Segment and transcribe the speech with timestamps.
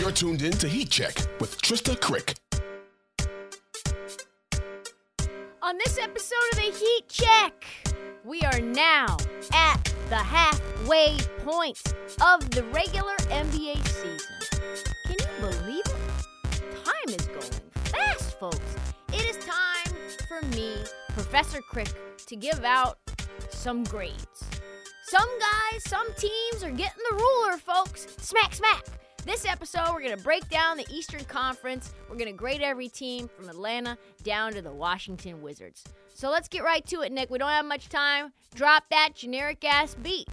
[0.00, 2.34] You're tuned in to Heat Check with Trista Crick.
[5.60, 7.66] On this episode of the Heat Check,
[8.24, 9.18] we are now
[9.52, 11.82] at the halfway point
[12.24, 14.80] of the regular NBA season.
[15.04, 16.82] Can you believe it?
[16.82, 18.76] Time is going fast, folks.
[19.12, 19.94] It is time
[20.26, 20.76] for me,
[21.10, 21.92] Professor Crick,
[22.24, 22.96] to give out
[23.50, 24.44] some grades.
[25.08, 28.06] Some guys, some teams are getting the ruler, folks.
[28.18, 28.86] Smack, smack.
[29.26, 31.92] This episode, we're going to break down the Eastern Conference.
[32.08, 35.84] We're going to grade every team from Atlanta down to the Washington Wizards.
[36.08, 37.28] So let's get right to it, Nick.
[37.28, 38.32] We don't have much time.
[38.54, 40.26] Drop that generic ass beat.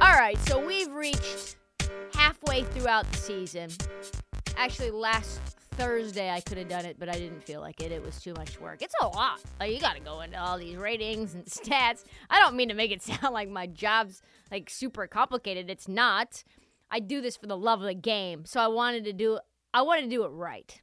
[0.00, 1.56] All right, so we've reached
[2.14, 3.70] halfway throughout the season.
[4.56, 7.92] Actually, last Thursday I could have done it, but I didn't feel like it.
[7.92, 8.82] It was too much work.
[8.82, 9.40] It's a lot.
[9.60, 12.04] Like you got to go into all these ratings and stats.
[12.28, 15.70] I don't mean to make it sound like my job's like super complicated.
[15.70, 16.42] It's not.
[16.90, 18.44] I do this for the love of the game.
[18.44, 19.38] So I wanted to do
[19.72, 20.80] I wanted to do it right.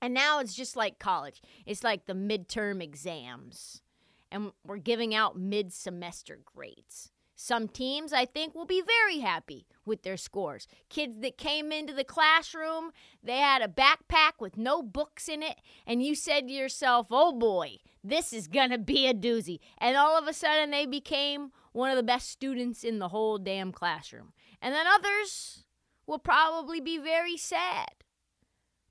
[0.00, 1.40] And now it's just like college.
[1.66, 3.82] It's like the midterm exams.
[4.30, 7.11] And we're giving out mid-semester grades.
[7.44, 10.68] Some teams, I think, will be very happy with their scores.
[10.88, 15.56] Kids that came into the classroom, they had a backpack with no books in it,
[15.84, 19.58] and you said to yourself, oh boy, this is going to be a doozy.
[19.78, 23.38] And all of a sudden, they became one of the best students in the whole
[23.38, 24.34] damn classroom.
[24.60, 25.64] And then others
[26.06, 27.88] will probably be very sad.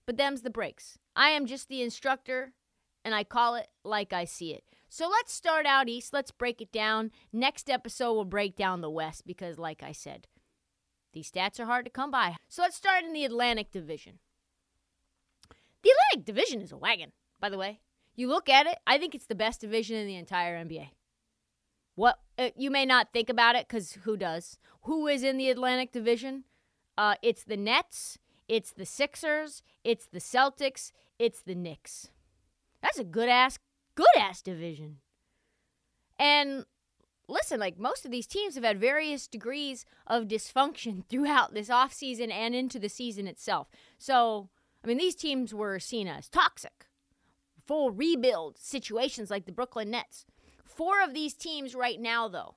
[0.05, 0.97] But them's the breaks.
[1.15, 2.51] I am just the instructor,
[3.05, 4.65] and I call it like I see it.
[4.93, 6.11] So let's start out east.
[6.11, 7.11] Let's break it down.
[7.31, 10.27] Next episode, we'll break down the west because, like I said,
[11.13, 12.35] these stats are hard to come by.
[12.49, 14.19] So let's start in the Atlantic Division.
[15.81, 17.79] The Atlantic Division is a wagon, by the way.
[18.15, 20.89] You look at it, I think it's the best division in the entire NBA.
[21.95, 24.57] What uh, you may not think about it because who does?
[24.81, 26.43] Who is in the Atlantic Division?
[26.97, 28.19] Uh, it's the Nets,
[28.49, 32.09] it's the Sixers, it's the Celtics, it's the Knicks.
[32.81, 33.57] That's a good ass
[33.95, 34.97] good ass division.
[36.19, 36.65] And
[37.27, 42.31] listen, like most of these teams have had various degrees of dysfunction throughout this offseason
[42.31, 43.69] and into the season itself.
[43.97, 44.49] So,
[44.83, 46.85] I mean, these teams were seen as toxic,
[47.65, 50.25] full rebuild situations like the Brooklyn Nets.
[50.63, 52.55] Four of these teams right now, though,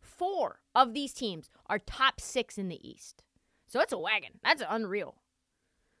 [0.00, 3.22] four of these teams are top six in the East.
[3.66, 4.38] So it's a wagon.
[4.42, 5.16] That's unreal.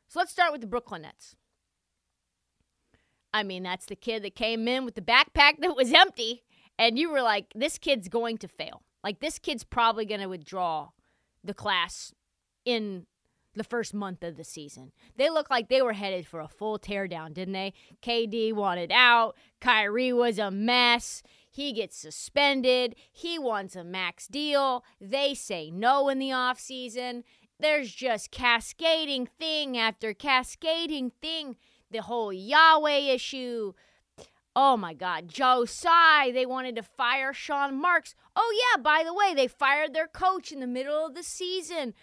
[0.08, 1.34] So let's start with the Brooklyn Nets.
[3.34, 6.44] I mean, that's the kid that came in with the backpack that was empty,
[6.78, 8.82] and you were like, this kid's going to fail.
[9.02, 10.90] Like, this kid's probably going to withdraw
[11.42, 12.14] the class
[12.64, 13.06] in
[13.54, 14.92] the first month of the season.
[15.16, 17.72] They looked like they were headed for a full teardown, didn't they?
[18.02, 19.36] KD wanted out.
[19.60, 21.22] Kyrie was a mess.
[21.50, 22.94] He gets suspended.
[23.12, 24.84] He wants a max deal.
[25.00, 27.24] They say no in the offseason.
[27.58, 31.56] There's just cascading thing after cascading thing
[31.94, 33.72] the whole Yahweh issue.
[34.56, 38.14] Oh my God, Tsai, they wanted to fire Sean Marks.
[38.36, 41.94] Oh, yeah, by the way, they fired their coach in the middle of the season.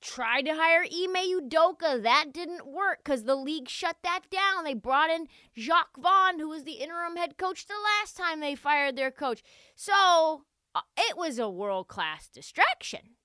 [0.00, 2.02] Tried to hire Ime Udoka.
[2.02, 4.64] That didn't work because the league shut that down.
[4.64, 8.54] They brought in Jacque Vaughn, who was the interim head coach the last time they
[8.54, 9.42] fired their coach.
[9.76, 10.44] So
[10.74, 13.16] uh, it was a world class distraction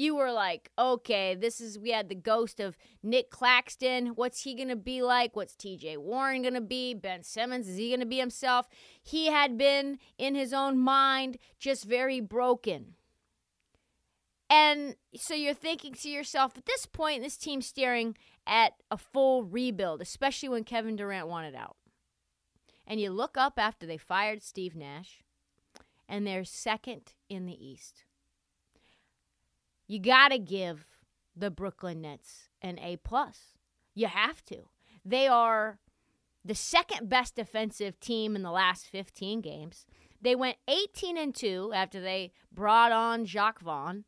[0.00, 4.08] you were like, okay, this is we had the ghost of Nic Claxton.
[4.08, 5.36] What's he gonna be like?
[5.36, 6.94] What's TJ Warren gonna be?
[6.94, 8.66] Ben Simmons, is he gonna be himself?
[9.02, 12.94] He had been in his own mind just very broken.
[14.48, 18.16] And so you're thinking to yourself, at this point, this team's staring
[18.46, 21.76] at a full rebuild, especially when Kevin Durant wanted out.
[22.86, 25.22] And you look up after they fired Steve Nash,
[26.08, 28.04] and they're second in the East.
[29.90, 30.86] You got to give
[31.34, 33.54] the Brooklyn Nets an A plus.
[33.92, 34.68] You have to.
[35.04, 35.80] They are
[36.44, 39.86] the second best defensive team in the last 15 games.
[40.22, 44.04] They went 18 and 2 after they brought on Jacque Vaughn.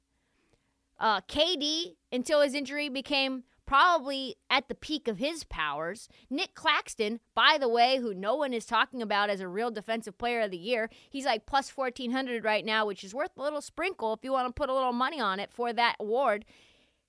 [1.00, 3.42] Uh, KD, until his injury, became
[3.72, 6.06] probably at the peak of his powers.
[6.28, 10.18] Nic Claxton, by the way, who no one is talking about as a real defensive
[10.18, 13.62] player of the year, he's like plus 1400 right now, which is worth a little
[13.62, 16.44] sprinkle if you want to put a little money on it for that award.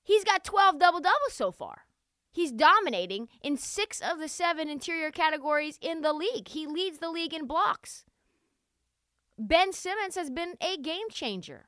[0.03, 1.79] He's got 12 double doubles so far.
[2.31, 6.47] He's dominating in six of the seven interior categories in the league.
[6.47, 8.05] He leads the league in blocks.
[9.37, 11.65] Ben Simmons has been a game changer.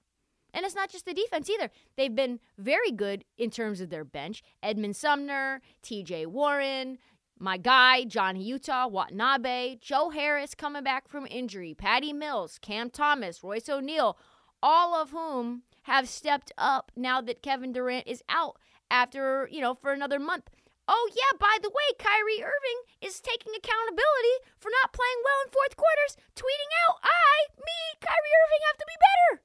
[0.55, 1.69] And it's not just the defense either.
[1.97, 4.41] They've been very good in terms of their bench.
[4.63, 6.97] Edmond Sumner, TJ Warren,
[7.37, 13.43] my guy, Johnny Utah, Watanabe, Joe Harris coming back from injury, Patty Mills, Cam Thomas,
[13.43, 14.17] Royce O'Neale,
[14.63, 18.57] all of whom have stepped up now that Kevin Durant is out
[18.89, 20.49] after, you know, for another month.
[20.87, 25.51] Oh, yeah, by the way, Kyrie Irving is taking accountability for not playing well in
[25.51, 29.43] fourth quarters, tweeting out, I, me, Kyrie Irving have to be better.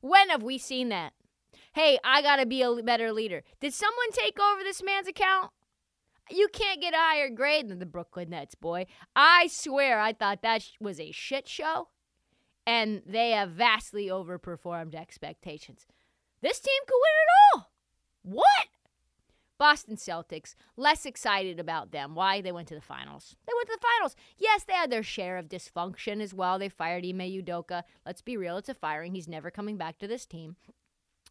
[0.00, 1.14] When have we seen that?
[1.72, 3.42] Hey, I got to be a better leader.
[3.58, 5.50] Did someone take over this man's account?
[6.30, 8.86] You can't get a higher grade than the Brooklyn Nets, boy.
[9.14, 11.88] I swear I thought that was a shit show,
[12.66, 15.86] and they have vastly overperformed expectations.
[16.42, 17.70] This team could win it all.
[18.22, 18.68] What?
[19.58, 22.14] Boston Celtics, less excited about them.
[22.14, 22.40] Why?
[22.40, 23.36] They went to the finals.
[23.46, 24.16] They went to the finals.
[24.38, 26.58] Yes, they had their share of dysfunction as well.
[26.58, 27.82] They fired Ime Udoka.
[28.04, 29.14] Let's be real, it's a firing.
[29.14, 30.56] He's never coming back to this team.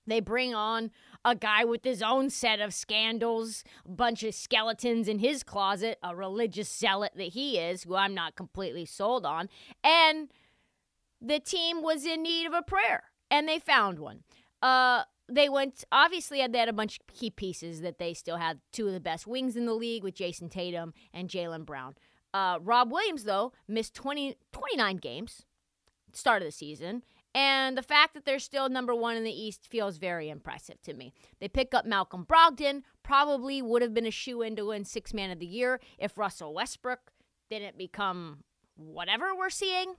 [0.08, 0.92] They bring on
[1.24, 5.98] a guy with his own set of scandals, a bunch of skeletons in his closet,
[6.04, 9.50] a religious zealot that he is, who I'm not completely sold on.
[9.84, 10.30] And
[11.20, 14.24] the team was in need of a prayer, and they found one.
[14.62, 18.60] Uh, they went obviously they had a bunch of key pieces that they still had
[18.72, 21.96] two of the best wings in the league with Jayson Tatum and Jaylen Brown.
[22.34, 25.46] Uh, Rob Williams though missed 20, 29 games
[26.14, 27.04] start of the season.
[27.34, 30.94] And the fact that they're still number one in the East feels very impressive to
[30.94, 31.14] me.
[31.42, 35.14] They pick up Malcolm Brogdon, probably would have been a shoe in to win six
[35.14, 37.12] man of the year if Russell Westbrook
[37.50, 38.40] didn't become
[38.78, 39.96] whatever we're seeing.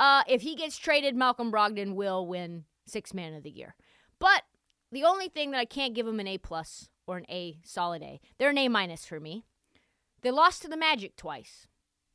[0.00, 3.74] Uh, if he gets traded, Malcolm Brogdon will win six man of the year.
[4.18, 4.42] But
[4.90, 8.02] the only thing that I can't give them an A plus or an A solid
[8.02, 9.44] A, they're an A minus for me.
[10.22, 11.68] They lost to the Magic twice.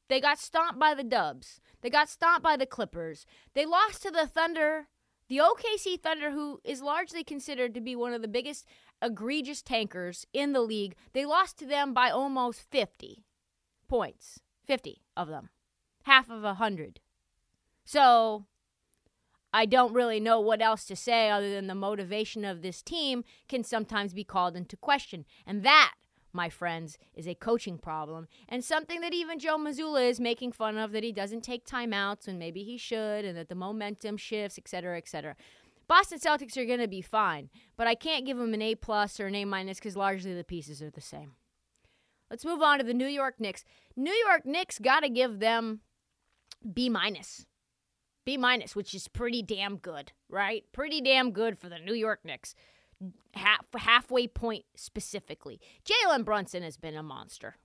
[0.09, 1.61] They got stomped by the Dubs.
[1.81, 3.25] They got stomped by the Clippers.
[3.53, 4.87] They lost to the Thunder,
[5.29, 8.65] the OKC Thunder, who is largely considered to be one of the biggest
[9.01, 10.95] egregious tankers in the league.
[11.13, 13.23] They lost to them by almost 50
[13.87, 14.39] points.
[14.65, 15.49] 50 of them.
[16.03, 16.99] Half of a 100.
[17.85, 18.45] So
[19.53, 23.23] I don't really know what else to say other than the motivation of this team
[23.47, 25.25] can sometimes be called into question.
[25.45, 25.93] And that,
[26.33, 30.77] my friends, is a coaching problem and something that even Joe Mazzulla is making fun
[30.77, 34.57] of that he doesn't take timeouts when maybe he should and that the momentum shifts,
[34.57, 35.35] et cetera, et cetera.
[35.87, 39.19] Boston Celtics are going to be fine, but I can't give them an A plus
[39.19, 41.33] or an A minus because largely the pieces are the same.
[42.31, 43.63] Let's move on to the New York Knicks.
[43.95, 45.81] New York Knicks got to give them
[46.73, 47.45] B minus.
[48.25, 50.63] B minus, which is pretty damn good, right?
[50.71, 52.55] Pretty damn good for the New York Knicks.
[53.33, 55.59] Half, halfway point specifically.
[55.83, 57.57] Jalen Brunson has been a monster.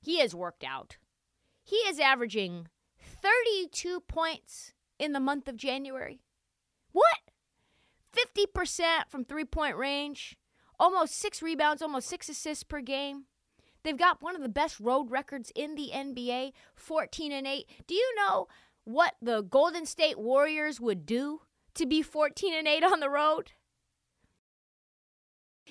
[0.00, 0.98] He has worked out.
[1.62, 2.68] He is averaging
[3.22, 6.20] 32 points in the month of January.
[6.92, 7.18] What?
[8.14, 10.36] 50% from three point range,
[10.78, 13.24] almost six rebounds, almost six assists per game.
[13.82, 17.70] They've got one of the best road records in the NBA, 14 and 8.
[17.86, 18.48] Do you know
[18.84, 21.40] what the Golden State Warriors would do
[21.74, 23.52] to be 14 and 8 on the road?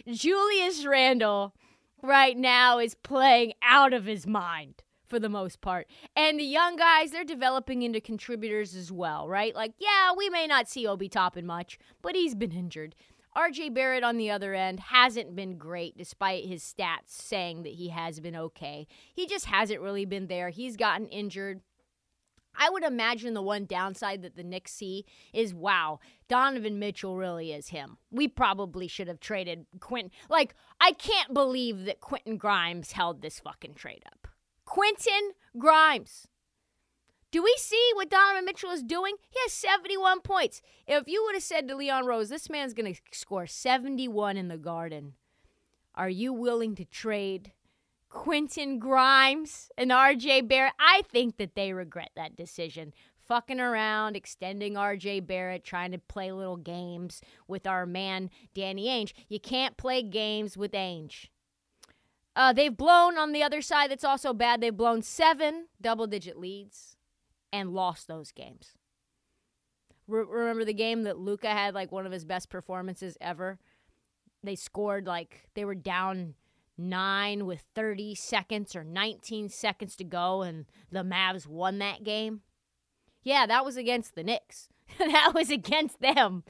[0.07, 1.53] Julius Randle
[2.01, 5.87] right now is playing out of his mind for the most part.
[6.15, 9.53] And the young guys, they're developing into contributors as well, right?
[9.53, 12.95] Like, yeah, we may not see Obi Toppin much, but he's been injured.
[13.35, 17.89] RJ Barrett on the other end hasn't been great despite his stats saying that he
[17.89, 18.87] has been okay.
[19.13, 20.49] He just hasn't really been there.
[20.49, 21.61] He's gotten injured.
[22.55, 27.51] I would imagine the one downside that the Knicks see is wow, Donovan Mitchell really
[27.51, 27.97] is him.
[28.11, 30.11] We probably should have traded Quentin.
[30.29, 34.27] Like, I can't believe that Quentin Grimes held this fucking trade up.
[34.65, 36.27] Quentin Grimes.
[37.31, 39.15] Do we see what Donovan Mitchell is doing?
[39.31, 40.61] He has 71 points.
[40.85, 44.49] If you would have said to Leon Rose, this man's going to score 71 in
[44.49, 45.13] the garden,
[45.95, 47.51] are you willing to trade
[48.13, 50.73] Quentin Grimes and RJ Barrett.
[50.79, 52.93] I think that they regret that decision.
[53.27, 59.13] Fucking around, extending RJ Barrett, trying to play little games with our man Danny Ainge.
[59.29, 61.29] You can't play games with Ainge.
[62.35, 63.89] Uh, they've blown on the other side.
[63.89, 64.61] That's also bad.
[64.61, 66.97] They've blown seven double digit leads
[67.51, 68.73] and lost those games.
[70.07, 73.57] Re- remember the game that Luka had like one of his best performances ever?
[74.43, 76.35] They scored like they were down
[76.77, 82.41] nine with 30 seconds or 19 seconds to go, and the Mavs won that game.
[83.23, 84.69] Yeah, that was against the Knicks.
[84.99, 86.43] that was against them.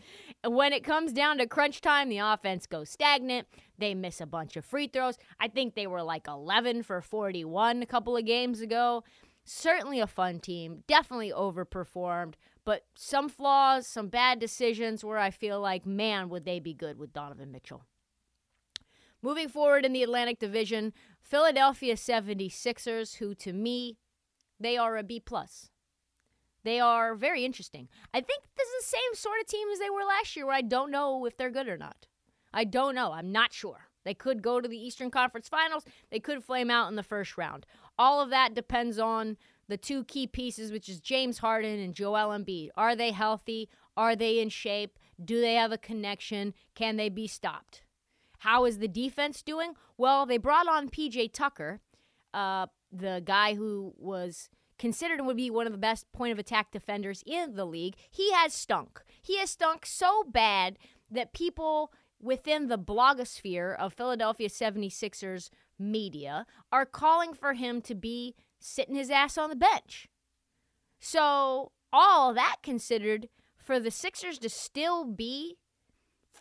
[0.46, 3.48] When it comes down to crunch time, the offense goes stagnant.
[3.78, 5.18] They miss a bunch of free throws.
[5.40, 9.04] I think they were like 11 for 41 a couple of games ago.
[9.46, 10.84] Certainly a fun team.
[10.88, 16.60] Definitely overperformed, but some flaws, some bad decisions where I feel like, man, would they
[16.60, 17.84] be good with Donovan Mitchell.
[19.24, 23.98] Moving forward in the Atlantic Division, Philadelphia 76ers, who to me,
[24.60, 25.70] they are a B plus.
[26.66, 27.88] They are very interesting.
[28.14, 30.56] I think this is the same sort of team as they were last year, where
[30.56, 32.06] I don't know if they're good or not.
[32.54, 33.14] I don't know.
[33.14, 33.88] I'm not sure.
[34.04, 35.86] They could go to the Eastern Conference Finals.
[36.12, 37.66] They could flame out in the first round.
[37.98, 39.38] All of that depends on
[39.70, 42.70] the two key pieces, which is James Harden and Joel Embiid.
[42.76, 43.70] Are they healthy?
[43.96, 45.00] Are they in shape?
[45.24, 46.54] Do they have a connection?
[46.76, 47.84] Can they be stopped?
[48.44, 49.76] How is the defense doing?
[49.98, 51.80] Well, they brought on PJ Tucker,
[52.34, 56.70] uh, the guy who was considered would be one of the best point of attack
[56.70, 57.96] defenders in the league.
[58.12, 59.02] He has stunk.
[59.22, 60.78] He has stunk so bad
[61.10, 68.36] that people within the blogosphere of Philadelphia 76ers media are calling for him to be
[68.60, 70.10] sitting his ass on the bench.
[71.00, 75.56] So, all that considered, for the Sixers to still be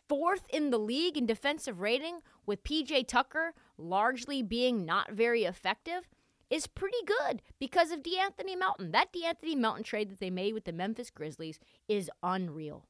[0.09, 6.09] fourth in the league in defensive rating, with PJ Tucker largely being not very effective,
[6.51, 8.93] is pretty good because of DeAnthony Melton.
[8.93, 12.87] That DeAnthony Melton trade that they made with the Memphis Grizzlies is unreal.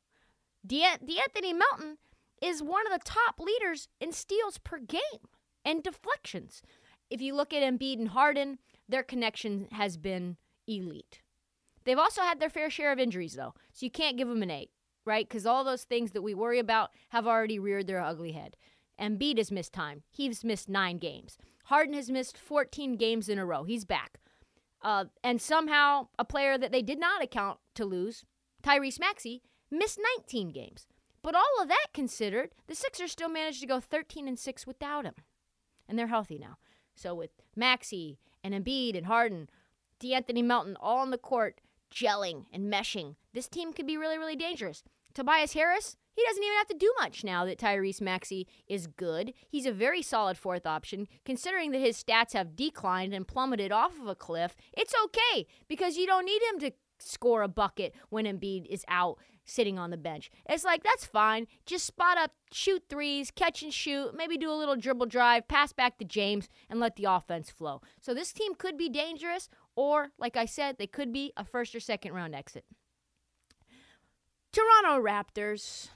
[0.67, 1.99] De- DeAnthony Melton
[2.41, 5.29] is one of the top leaders in steals per game
[5.65, 6.61] and deflections.
[7.09, 11.21] If you look at Embiid and Harden, their connection has been elite.
[11.85, 14.51] They've also had their fair share of injuries, though, so you can't give them an
[14.51, 14.71] eight
[15.05, 15.29] right?
[15.29, 18.57] Because all those things that we worry about have already reared their ugly head.
[19.01, 20.03] Embiid has missed time.
[20.11, 21.39] He's missed nine games.
[21.65, 23.65] Harden has missed 14 games in a row.
[23.65, 24.19] He's back.
[24.83, 28.25] Uh, and somehow, a player that they did not account to lose,
[28.63, 30.87] Tyrese Maxey, missed 19 games.
[31.23, 35.05] But all of that considered, the Sixers still managed to go 13 and 6 without
[35.05, 35.15] him.
[35.89, 36.59] And they're healthy now.
[36.95, 39.49] So with Maxey and Embiid and Harden,
[40.01, 41.61] DeAnthony Melton all on the court,
[41.93, 43.17] gelling and meshing.
[43.33, 44.83] This team could be really, really dangerous.
[45.15, 49.33] Tobias Harris, he doesn't even have to do much now that Tyrese Maxey is good.
[49.49, 51.07] He's a very solid fourth option.
[51.25, 55.97] Considering that his stats have declined and plummeted off of a cliff, it's okay because
[55.97, 59.97] you don't need him to score a bucket when Embiid is out sitting on the
[59.97, 60.31] bench.
[60.49, 61.47] It's like, that's fine.
[61.67, 65.73] Just spot up, shoot threes, catch and shoot, maybe do a little dribble drive, pass
[65.73, 67.81] back to James, and let the offense flow.
[68.01, 71.75] So this team could be dangerous, or, like I said, they could be a first
[71.75, 72.65] or second round exit.
[74.53, 75.89] Toronto Raptors.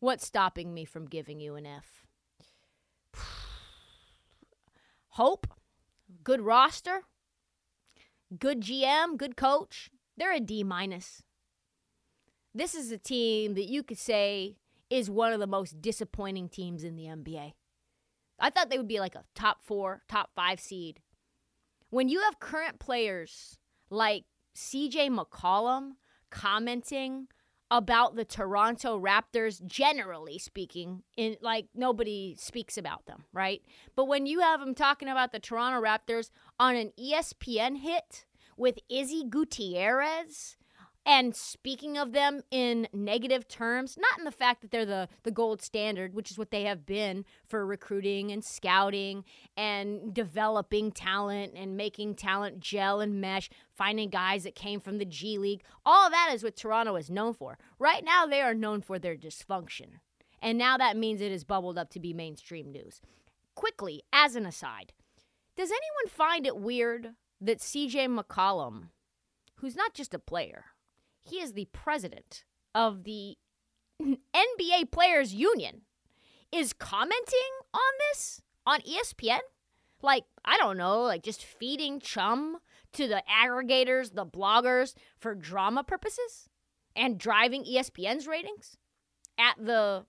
[0.00, 2.04] What's stopping me from giving you an F?
[5.10, 5.46] Hope,
[6.22, 7.04] good roster,
[8.38, 9.90] good GM, good coach.
[10.16, 11.22] They're a D minus.
[12.54, 14.56] This is a team that you could say
[14.90, 17.54] is one of the most disappointing teams in the NBA.
[18.38, 21.00] I thought they would be like a top four, top five seed.
[21.94, 23.56] When you have current players
[23.88, 24.24] like
[24.56, 25.92] CJ McCollum
[26.28, 27.28] commenting
[27.70, 33.62] about the Toronto Raptors generally speaking in like nobody speaks about them, right?
[33.94, 38.80] But when you have them talking about the Toronto Raptors on an ESPN hit with
[38.88, 40.56] Izzy Gutierrez
[41.06, 45.30] and speaking of them in negative terms, not in the fact that they're the, the
[45.30, 51.52] gold standard, which is what they have been for recruiting and scouting and developing talent
[51.54, 55.62] and making talent gel and mesh, finding guys that came from the G League.
[55.84, 57.58] All that is what Toronto is known for.
[57.78, 59.98] Right now, they are known for their dysfunction.
[60.40, 63.00] And now that means it is bubbled up to be mainstream news.
[63.54, 64.92] Quickly, as an aside,
[65.54, 68.88] does anyone find it weird that CJ McCollum,
[69.56, 70.64] who's not just a player,
[71.24, 73.36] he is the president of the
[74.02, 75.82] NBA Players Union,
[76.52, 79.40] is commenting on this on ESPN?
[80.02, 82.58] Like, I don't know, like just feeding chum
[82.92, 86.48] to the aggregators, the bloggers for drama purposes
[86.94, 88.76] and driving ESPN's ratings
[89.38, 90.04] at the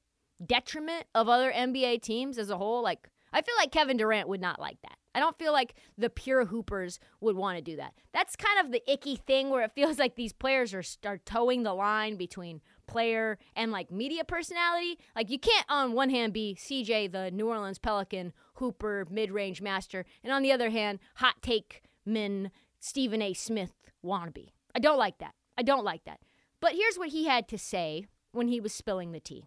[0.46, 2.84] detriment of other NBA teams as a whole.
[2.84, 4.96] Like, I feel like Kevin Durant would not like that.
[5.14, 7.94] I don't feel like the pure hoopers would want to do that.
[8.14, 11.64] That's kind of the icky thing where it feels like these players are start towing
[11.64, 14.98] the line between player and like media personality.
[15.18, 20.06] Like you can't on one hand be CJ the New Orleans Pelican hooper mid-range master
[20.24, 24.54] and on the other hand hot take min Stephen A Smith wannabe.
[24.74, 25.34] I don't like that.
[25.58, 26.22] I don't like that.
[26.62, 29.44] But here's what he had to say when he was spilling the tea.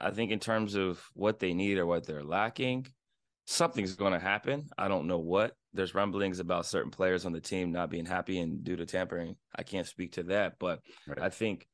[0.00, 2.88] I think in terms of what they need or what they're lacking,
[3.48, 4.68] something's going to happen.
[4.76, 5.56] I don't know what.
[5.72, 9.36] There's rumblings about certain players on the team not being happy and due to tampering.
[9.56, 11.18] I can't speak to that, but right.
[11.18, 11.66] I think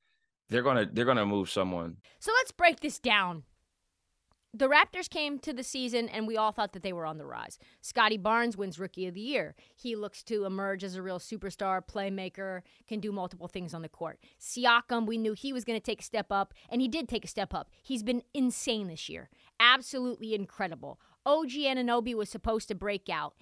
[0.48, 1.96] they're going to they're going to move someone.
[2.20, 3.42] So let's break this down
[4.56, 7.26] the Raptors came to the season and we all thought that they were on the
[7.26, 7.58] rise.
[7.80, 9.56] Scottie Barnes wins Rookie of the Year.
[9.74, 13.88] He looks to emerge as a real superstar, playmaker, can do multiple things on the
[13.88, 14.20] court.
[14.40, 17.24] Siakam, we knew he was going to take a step up, and he did take
[17.24, 17.68] a step up.
[17.82, 19.28] He's been insane this year.
[19.58, 21.00] Absolutely incredible.
[21.26, 23.34] OG Anunoby was supposed to break out.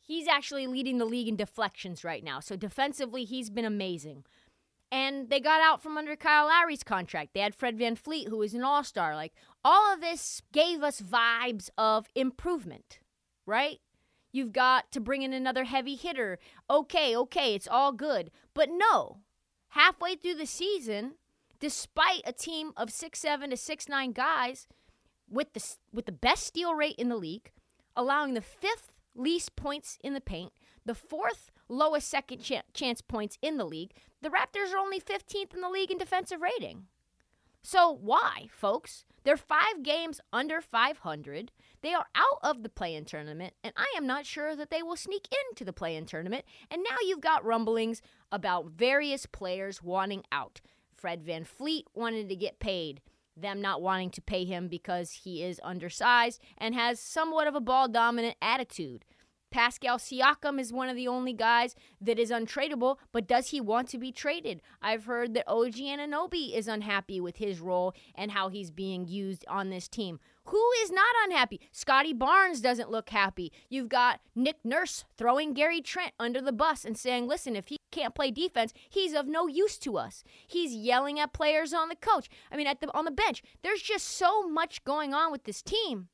[0.00, 2.40] He's actually leading the league in deflections right now.
[2.40, 4.24] So defensively, he's been amazing
[4.90, 7.34] and they got out from under Kyle Lowry's contract.
[7.34, 9.14] They had Fred Van VanVleet, who is an all star.
[9.14, 9.32] Like,
[9.64, 13.00] all of this gave us vibes of improvement,
[13.46, 13.80] right?
[14.32, 16.38] You've got to bring in another heavy hitter.
[16.70, 18.30] Okay, okay, it's all good.
[18.54, 19.18] But no,
[19.70, 21.14] halfway through the season,
[21.58, 24.68] despite a team of six seven to six nine guys
[25.30, 27.50] with the, with the best steal rate in the league,
[27.96, 30.52] allowing the fifth least points in the paint,
[30.84, 33.92] the fourth lowest second ch- chance points in the league.
[34.22, 36.86] The Raptors are only 15th in the league in defensive rating.
[37.62, 39.04] So why, folks?
[39.24, 41.50] They're five games under 500.
[41.82, 44.84] They are out of the play in tournament, and I am not sure that they
[44.84, 46.44] will sneak into the play in tournament.
[46.70, 50.60] And now you've got rumblings about various players wanting out.
[50.94, 53.00] Fred VanVleet wanted to get paid
[53.36, 57.60] them not wanting to pay him because he is undersized and has somewhat of a
[57.60, 59.04] ball dominant attitude.
[59.50, 63.88] Pascal Siakam is one of the only guys that is untradeable, but does he want
[63.88, 64.60] to be traded?
[64.82, 69.44] I've heard that OG Anunoby is unhappy with his role and how he's being used
[69.48, 70.20] on this team.
[70.46, 71.60] Who is not unhappy?
[71.72, 73.52] Scottie Barnes doesn't look happy.
[73.68, 77.78] You've got Nick Nurse throwing Gary Trent under the bus and saying, listen, if he
[77.90, 80.22] can't play defense, he's of no use to us.
[80.46, 82.28] He's yelling at players on the coach.
[82.52, 83.42] I mean, at the on the bench.
[83.62, 86.08] There's just so much going on with this team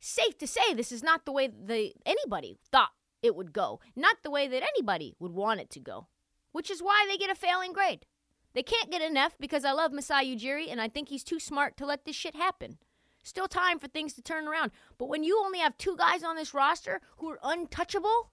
[0.00, 2.90] safe to say this is not the way the anybody thought
[3.22, 6.06] it would go, not the way that anybody would want it to go,
[6.52, 8.06] which is why they get a failing grade.
[8.54, 11.38] They can't get an F because I love Masai Ujiri and I think he's too
[11.38, 12.78] smart to let this shit happen.
[13.22, 14.70] Still time for things to turn around.
[14.96, 18.30] But when you only have two guys on this roster who are untouchable,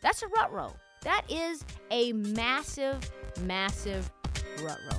[0.00, 0.72] that's a rut row.
[1.02, 3.10] That is a massive,
[3.42, 4.10] massive
[4.62, 4.98] rut row.